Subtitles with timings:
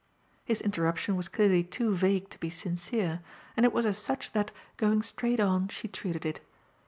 [0.43, 3.21] His interruption was clearly too vague to be sincere,
[3.55, 6.39] and it was as such that, going straight on, she treated it.